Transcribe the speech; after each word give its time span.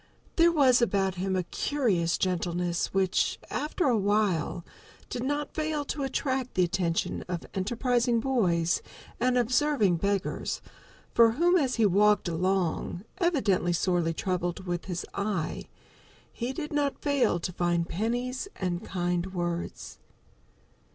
There 0.35 0.51
was 0.51 0.81
about 0.81 1.13
him 1.13 1.35
a 1.35 1.43
curious 1.43 2.17
gentleness 2.17 2.87
which, 2.87 3.37
after 3.51 3.83
a 3.85 3.95
while, 3.95 4.65
did 5.11 5.21
not 5.23 5.53
fail 5.53 5.85
to 5.85 6.01
attract 6.01 6.55
the 6.55 6.63
attention 6.63 7.23
of 7.27 7.45
enterprising 7.53 8.19
boys 8.19 8.81
and 9.19 9.37
observing 9.37 9.97
beggars, 9.97 10.59
for 11.13 11.33
whom, 11.33 11.55
as 11.55 11.75
he 11.75 11.85
walked 11.85 12.27
along, 12.27 13.03
evidently 13.19 13.73
sorely 13.73 14.15
troubled 14.15 14.65
with 14.65 14.85
his 14.85 15.05
eye, 15.13 15.65
he 16.33 16.51
did 16.51 16.73
not 16.73 17.03
fail 17.03 17.39
to 17.39 17.53
find 17.53 17.87
pennies 17.87 18.47
and 18.55 18.83
kind 18.83 19.35
words. 19.35 19.99